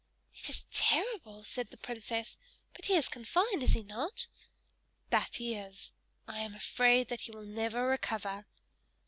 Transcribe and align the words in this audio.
"It 0.35 0.49
is 0.49 0.63
terrible!" 0.71 1.43
said 1.43 1.69
the 1.69 1.77
princess; 1.77 2.35
"but 2.73 2.87
he 2.87 2.95
is 2.95 3.07
confined, 3.07 3.61
is 3.61 3.73
he 3.73 3.83
not?" 3.83 4.25
"That 5.11 5.35
he 5.35 5.53
is. 5.53 5.93
I 6.27 6.39
am 6.39 6.55
afraid 6.55 7.07
that 7.09 7.21
he 7.21 7.31
will 7.31 7.45
never 7.45 7.85
recover." 7.85 8.47